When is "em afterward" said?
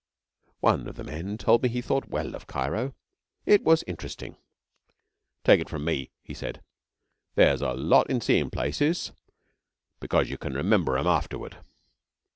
10.97-11.57